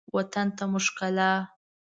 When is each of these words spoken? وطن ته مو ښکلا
وطن 0.15 0.47
ته 0.57 0.63
مو 0.71 0.79
ښکلا 0.85 1.31